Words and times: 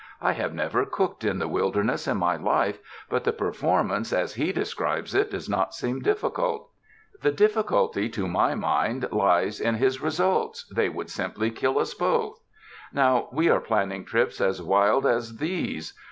I 0.19 0.31
have 0.31 0.51
never 0.55 0.83
cooked 0.83 1.23
in 1.23 1.37
the 1.37 1.47
wil 1.47 1.71
280 1.71 1.75
CAMP 1.75 1.83
COOKERY 1.83 1.83
derness 1.83 2.11
in 2.11 2.17
my 2.17 2.35
life, 2.49 2.79
but 3.07 3.23
the 3.23 3.31
performance 3.31 4.11
as 4.11 4.33
he 4.33 4.51
de 4.51 4.65
scribes 4.65 5.13
it 5.13 5.29
does 5.29 5.47
not 5.47 5.75
seem 5.75 5.99
difficult. 6.01 6.71
The 7.21 7.31
difficulty 7.31 8.09
to 8.09 8.27
my 8.27 8.55
mind 8.55 9.07
lies 9.11 9.59
in 9.59 9.75
his 9.75 10.01
results— 10.01 10.63
they 10.75 10.89
would 10.89 11.11
simply 11.11 11.51
kill 11.51 11.77
us 11.77 11.93
both. 11.93 12.39
Now, 12.91 13.29
we 13.31 13.47
are 13.49 13.61
planning 13.61 14.03
trips 14.03 14.41
as 14.41 14.59
wild 14.59 15.05
as 15.05 15.37
these. 15.37 15.93